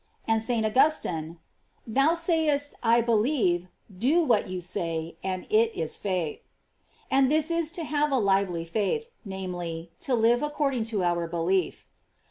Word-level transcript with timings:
§And 0.27 0.41
St. 0.41 0.65
Augustine: 0.65 1.37
Thou 1.85 2.15
sayest," 2.15 2.73
I 2.81 3.01
believe," 3.01 3.67
do 3.95 4.23
what 4.23 4.49
you 4.49 4.59
say, 4.59 5.15
and 5.23 5.45
it 5.51 5.75
is 5.77 5.95
faith. 5.95 6.39
|| 6.77 7.11
And 7.11 7.29
this 7.29 7.51
is 7.51 7.69
to 7.73 7.83
have 7.83 8.09
a 8.11 8.17
lively 8.17 8.65
faith, 8.65 9.11
namely, 9.23 9.91
to 9.99 10.15
live 10.15 10.41
according 10.41 10.85
to 10.85 11.03
our 11.03 11.27
belief. 11.27 11.85